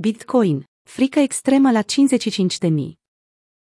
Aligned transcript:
Bitcoin, 0.00 0.64
frică 0.82 1.18
extremă 1.18 1.70
la 1.70 1.82
55.000. 1.82 1.88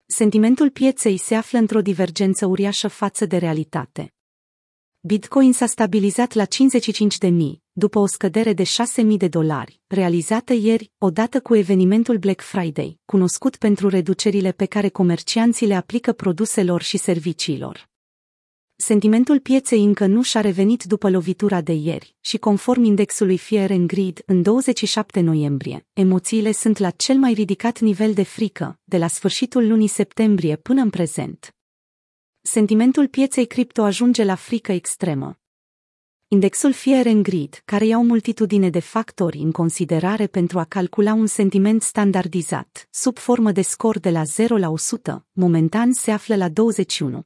Sentimentul 0.05 0.69
pieței 0.69 1.17
se 1.17 1.35
află 1.35 1.57
într-o 1.59 1.81
divergență 1.81 2.45
uriașă 2.45 2.87
față 2.87 3.25
de 3.25 3.37
realitate. 3.37 4.13
Bitcoin 4.99 5.53
s-a 5.53 5.65
stabilizat 5.65 6.33
la 6.33 6.45
55.000, 6.45 7.31
după 7.71 7.99
o 7.99 8.05
scădere 8.05 8.53
de 8.53 8.63
6.000 8.63 9.05
de 9.17 9.27
dolari, 9.27 9.81
realizată 9.87 10.53
ieri, 10.53 10.91
odată 10.97 11.41
cu 11.41 11.55
evenimentul 11.55 12.17
Black 12.17 12.41
Friday, 12.41 12.99
cunoscut 13.05 13.55
pentru 13.55 13.89
reducerile 13.89 14.51
pe 14.51 14.65
care 14.65 14.89
comercianții 14.89 15.67
le 15.67 15.75
aplică 15.75 16.11
produselor 16.13 16.81
și 16.81 16.97
serviciilor 16.97 17.91
sentimentul 18.83 19.39
pieței 19.39 19.83
încă 19.83 20.05
nu 20.05 20.21
și-a 20.21 20.41
revenit 20.41 20.83
după 20.83 21.09
lovitura 21.09 21.61
de 21.61 21.71
ieri 21.71 22.15
și 22.19 22.37
conform 22.37 22.83
indexului 22.83 23.37
Fear 23.37 23.71
and 23.71 23.87
Greed 23.87 24.23
în 24.25 24.41
27 24.41 25.19
noiembrie, 25.19 25.85
emoțiile 25.93 26.51
sunt 26.51 26.77
la 26.77 26.89
cel 26.89 27.17
mai 27.17 27.33
ridicat 27.33 27.79
nivel 27.79 28.13
de 28.13 28.23
frică, 28.23 28.79
de 28.83 28.97
la 28.97 29.07
sfârșitul 29.07 29.67
lunii 29.67 29.87
septembrie 29.87 30.55
până 30.55 30.81
în 30.81 30.89
prezent. 30.89 31.55
Sentimentul 32.41 33.07
pieței 33.07 33.45
cripto 33.45 33.83
ajunge 33.83 34.23
la 34.23 34.35
frică 34.35 34.71
extremă. 34.71 35.39
Indexul 36.27 36.73
Fear 36.73 37.05
and 37.05 37.23
Greed, 37.23 37.61
care 37.65 37.85
ia 37.85 37.97
o 37.97 38.01
multitudine 38.01 38.69
de 38.69 38.79
factori 38.79 39.37
în 39.37 39.51
considerare 39.51 40.27
pentru 40.27 40.59
a 40.59 40.63
calcula 40.63 41.13
un 41.13 41.27
sentiment 41.27 41.81
standardizat, 41.81 42.87
sub 42.91 43.17
formă 43.17 43.51
de 43.51 43.61
scor 43.61 43.99
de 43.99 44.09
la 44.09 44.23
0 44.23 44.57
la 44.57 44.69
100, 44.69 45.25
momentan 45.31 45.93
se 45.93 46.11
află 46.11 46.35
la 46.35 46.49
21. 46.49 47.25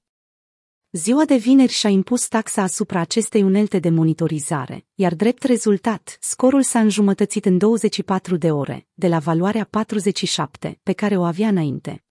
Ziua 0.97 1.25
de 1.25 1.35
vineri 1.35 1.71
și-a 1.71 1.89
impus 1.89 2.27
taxa 2.27 2.61
asupra 2.61 2.99
acestei 2.99 3.43
unelte 3.43 3.79
de 3.79 3.89
monitorizare, 3.89 4.85
iar 4.95 5.15
drept 5.15 5.43
rezultat, 5.43 6.17
scorul 6.21 6.63
s-a 6.63 6.79
înjumătățit 6.79 7.45
în 7.45 7.57
24 7.57 8.35
de 8.35 8.51
ore, 8.51 8.87
de 8.93 9.07
la 9.07 9.19
valoarea 9.19 9.67
47, 9.69 10.79
pe 10.83 10.93
care 10.93 11.17
o 11.17 11.23
avea 11.23 11.47
înainte. 11.47 12.03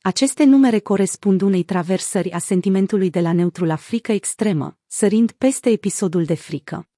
Aceste 0.00 0.44
numere 0.44 0.78
corespund 0.78 1.40
unei 1.40 1.62
traversări 1.62 2.32
a 2.32 2.38
sentimentului 2.38 3.10
de 3.10 3.20
la 3.20 3.32
neutru 3.32 3.64
la 3.64 3.76
frică 3.76 4.12
extremă, 4.12 4.78
sărind 4.86 5.32
peste 5.32 5.70
episodul 5.70 6.24
de 6.24 6.34
frică. 6.34 6.88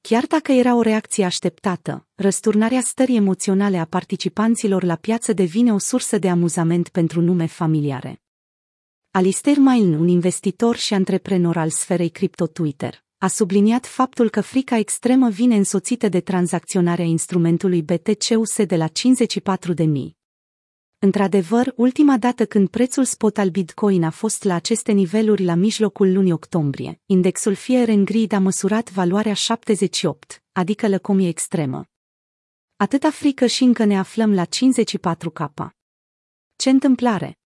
Chiar 0.00 0.24
dacă 0.26 0.52
era 0.52 0.74
o 0.74 0.82
reacție 0.82 1.24
așteptată, 1.24 2.06
răsturnarea 2.14 2.80
stării 2.80 3.16
emoționale 3.16 3.78
a 3.78 3.84
participanților 3.84 4.82
la 4.82 4.96
piață 4.96 5.32
devine 5.32 5.72
o 5.72 5.78
sursă 5.78 6.18
de 6.18 6.28
amuzament 6.28 6.88
pentru 6.88 7.20
nume 7.20 7.46
familiare. 7.46 8.22
Alistair 9.12 9.58
Main, 9.58 9.94
un 9.94 10.08
investitor 10.08 10.76
și 10.76 10.94
antreprenor 10.94 11.56
al 11.56 11.70
sferei 11.70 12.08
cripto 12.08 12.46
Twitter, 12.46 13.04
a 13.18 13.26
subliniat 13.26 13.86
faptul 13.86 14.30
că 14.30 14.40
frica 14.40 14.76
extremă 14.76 15.28
vine 15.28 15.56
însoțită 15.56 16.08
de 16.08 16.20
tranzacționarea 16.20 17.04
instrumentului 17.04 17.82
BTC-USD 17.82 18.62
de 18.62 18.76
la 18.76 18.86
54.000. 18.88 18.92
Într-adevăr, 20.98 21.72
ultima 21.76 22.16
dată 22.18 22.46
când 22.46 22.68
prețul 22.68 23.04
spot 23.04 23.38
al 23.38 23.48
Bitcoin 23.48 24.04
a 24.04 24.10
fost 24.10 24.44
la 24.44 24.54
aceste 24.54 24.92
niveluri 24.92 25.44
la 25.44 25.54
mijlocul 25.54 26.12
lunii 26.12 26.32
octombrie, 26.32 27.00
indexul 27.06 27.54
Fear 27.54 27.88
and 27.88 28.04
Greed 28.04 28.32
a 28.32 28.38
măsurat 28.38 28.90
valoarea 28.90 29.34
78, 29.34 30.42
adică 30.52 30.88
lăcomie 30.88 31.28
extremă. 31.28 31.84
Atâta 32.76 33.10
frică 33.10 33.46
și 33.46 33.62
încă 33.62 33.84
ne 33.84 33.98
aflăm 33.98 34.34
la 34.34 34.44
54K. 34.44 35.68
Ce 36.56 36.70
întâmplare! 36.70 37.39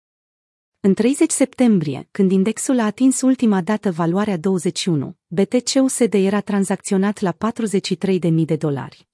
În 0.86 0.94
30 0.94 1.30
septembrie, 1.30 2.08
când 2.10 2.30
indexul 2.30 2.78
a 2.78 2.84
atins 2.84 3.20
ultima 3.20 3.60
dată 3.60 3.90
valoarea 3.90 4.36
21, 4.36 5.16
BTC-USD 5.26 6.14
era 6.14 6.40
tranzacționat 6.40 7.20
la 7.20 7.32
43.000 7.32 8.44
de 8.44 8.56
dolari. 8.56 9.08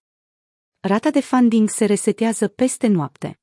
Rata 0.81 1.11
de 1.11 1.21
funding 1.21 1.69
se 1.69 1.85
resetează 1.85 2.49
peste 2.49 2.87
noapte. 2.87 3.41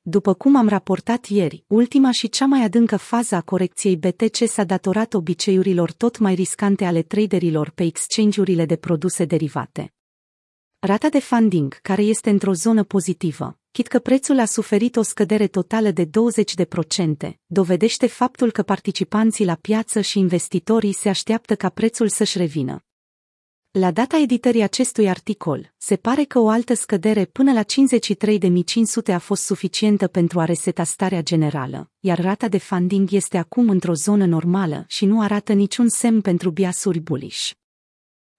După 0.00 0.34
cum 0.34 0.56
am 0.56 0.68
raportat 0.68 1.26
ieri, 1.26 1.64
ultima 1.66 2.10
și 2.10 2.28
cea 2.28 2.46
mai 2.46 2.62
adâncă 2.62 2.96
fază 2.96 3.34
a 3.34 3.40
corecției 3.40 3.96
BTC 3.96 4.36
s-a 4.46 4.64
datorat 4.64 5.14
obiceiurilor 5.14 5.92
tot 5.92 6.18
mai 6.18 6.34
riscante 6.34 6.84
ale 6.84 7.02
traderilor 7.02 7.70
pe 7.70 7.84
exchange-urile 7.84 8.64
de 8.64 8.76
produse 8.76 9.24
derivate. 9.24 9.95
Rata 10.78 11.08
de 11.08 11.18
funding, 11.18 11.78
care 11.82 12.02
este 12.02 12.30
într-o 12.30 12.52
zonă 12.52 12.84
pozitivă, 12.84 13.58
chit 13.70 13.86
că 13.86 13.98
prețul 13.98 14.38
a 14.38 14.44
suferit 14.44 14.96
o 14.96 15.02
scădere 15.02 15.46
totală 15.46 15.90
de 15.90 16.04
20%, 16.04 16.10
dovedește 17.46 18.06
faptul 18.06 18.50
că 18.50 18.62
participanții 18.62 19.44
la 19.44 19.54
piață 19.54 20.00
și 20.00 20.18
investitorii 20.18 20.92
se 20.92 21.08
așteaptă 21.08 21.54
ca 21.54 21.68
prețul 21.68 22.08
să-și 22.08 22.38
revină. 22.38 22.80
La 23.70 23.90
data 23.90 24.16
editării 24.16 24.62
acestui 24.62 25.08
articol, 25.08 25.74
se 25.76 25.96
pare 25.96 26.24
că 26.24 26.38
o 26.38 26.48
altă 26.48 26.74
scădere 26.74 27.24
până 27.24 27.52
la 27.52 27.62
53.500 27.62 29.14
a 29.14 29.18
fost 29.18 29.42
suficientă 29.42 30.06
pentru 30.06 30.40
a 30.40 30.44
reseta 30.44 30.84
starea 30.84 31.22
generală, 31.22 31.90
iar 32.00 32.20
rata 32.20 32.48
de 32.48 32.58
funding 32.58 33.12
este 33.12 33.38
acum 33.38 33.68
într-o 33.68 33.94
zonă 33.94 34.26
normală 34.26 34.84
și 34.86 35.04
nu 35.04 35.20
arată 35.20 35.52
niciun 35.52 35.88
semn 35.88 36.20
pentru 36.20 36.50
biasuri 36.50 37.00
bullish. 37.00 37.50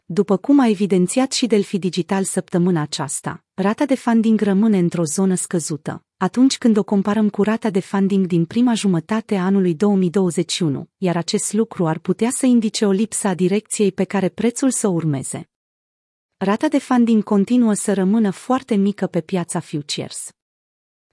După 0.09 0.37
cum 0.37 0.59
a 0.59 0.67
evidențiat 0.67 1.31
și 1.31 1.47
Delphi 1.47 1.77
Digital 1.77 2.23
săptămâna 2.23 2.81
aceasta, 2.81 3.43
rata 3.53 3.85
de 3.85 3.95
funding 3.95 4.41
rămâne 4.41 4.77
într-o 4.77 5.03
zonă 5.03 5.35
scăzută, 5.35 6.03
atunci 6.17 6.57
când 6.57 6.77
o 6.77 6.83
comparăm 6.83 7.29
cu 7.29 7.43
rata 7.43 7.69
de 7.69 7.79
funding 7.79 8.25
din 8.25 8.45
prima 8.45 8.73
jumătate 8.73 9.35
a 9.35 9.45
anului 9.45 9.75
2021, 9.75 10.89
iar 10.97 11.15
acest 11.17 11.53
lucru 11.53 11.87
ar 11.87 11.97
putea 11.97 12.29
să 12.29 12.45
indice 12.45 12.85
o 12.85 12.91
lipsă 12.91 13.27
a 13.27 13.33
direcției 13.33 13.91
pe 13.91 14.03
care 14.03 14.29
prețul 14.29 14.71
să 14.71 14.87
urmeze. 14.87 15.49
Rata 16.37 16.67
de 16.67 16.79
funding 16.79 17.23
continuă 17.23 17.73
să 17.73 17.93
rămână 17.93 18.29
foarte 18.29 18.75
mică 18.75 19.07
pe 19.07 19.21
piața 19.21 19.59
futures. 19.59 20.36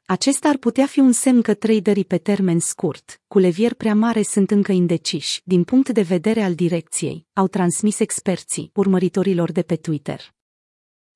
Acesta 0.07 0.49
ar 0.49 0.57
putea 0.57 0.87
fi 0.87 1.01
un 1.01 1.13
semn 1.13 1.43
că 1.43 1.55
traderii 1.55 2.05
pe 2.05 2.19
termen 2.19 2.59
scurt, 2.59 3.21
cu 3.27 3.39
levier 3.39 3.75
prea 3.75 3.95
mare 3.95 4.23
sunt 4.23 4.51
încă 4.51 4.73
indeciși, 4.73 5.41
din 5.45 5.65
punct 5.65 5.89
de 5.89 6.03
vedere 6.03 6.43
al 6.43 6.55
direcției, 6.55 7.27
au 7.33 7.49
transmis 7.49 7.99
experții, 7.99 8.71
urmăritorilor 8.75 9.53
de 9.53 9.63
pe 9.63 9.77
Twitter. 9.77 10.35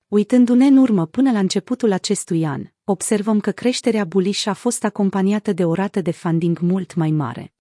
Uitându-ne 0.07 0.67
în 0.67 0.77
urmă 0.77 1.07
până 1.07 1.33
la 1.33 1.39
începutul 1.39 1.93
acestui 1.93 2.47
an, 2.47 2.65
observăm 2.85 3.41
că 3.41 3.51
creșterea 3.51 4.05
bullish 4.05 4.47
a 4.47 4.53
fost 4.53 4.85
acompaniată 4.85 5.53
de 5.53 5.65
o 5.65 5.75
rată 5.75 6.01
de 6.01 6.11
funding 6.11 6.59
mult 6.59 6.95
mai 6.95 7.11
mare. 7.11 7.53